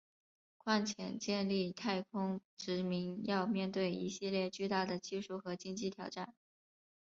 [0.57, 6.33] 况且建立太空殖民要面对一系列巨大的技术和经济挑战。